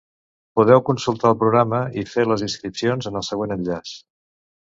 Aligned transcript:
Podeu 0.59 0.79
consultar 0.87 1.27
el 1.33 1.37
programa 1.43 1.81
i 2.03 2.07
fer 2.13 2.25
les 2.31 2.45
inscripcions 2.47 3.09
en 3.11 3.19
el 3.21 3.27
següent 3.29 3.55
enllaç. 3.57 3.93